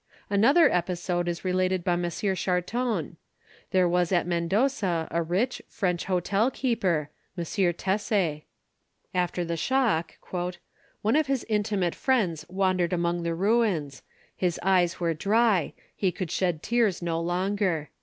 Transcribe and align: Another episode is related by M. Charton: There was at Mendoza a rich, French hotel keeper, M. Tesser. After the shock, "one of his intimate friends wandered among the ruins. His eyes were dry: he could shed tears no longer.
Another 0.31 0.67
episode 0.67 1.27
is 1.27 1.45
related 1.45 1.83
by 1.83 1.93
M. 1.93 2.09
Charton: 2.09 3.17
There 3.69 3.87
was 3.87 4.11
at 4.11 4.25
Mendoza 4.25 5.07
a 5.11 5.21
rich, 5.21 5.61
French 5.69 6.05
hotel 6.05 6.49
keeper, 6.49 7.11
M. 7.37 7.43
Tesser. 7.43 8.41
After 9.13 9.45
the 9.45 9.55
shock, 9.57 10.17
"one 11.03 11.15
of 11.15 11.27
his 11.27 11.45
intimate 11.47 11.93
friends 11.93 12.47
wandered 12.49 12.93
among 12.93 13.21
the 13.21 13.35
ruins. 13.35 14.01
His 14.35 14.59
eyes 14.63 14.99
were 14.99 15.13
dry: 15.13 15.73
he 15.95 16.11
could 16.11 16.31
shed 16.31 16.63
tears 16.63 17.03
no 17.03 17.21
longer. 17.21 17.91